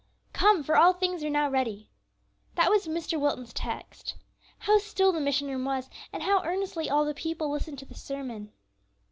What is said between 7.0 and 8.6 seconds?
the people listened to the sermon!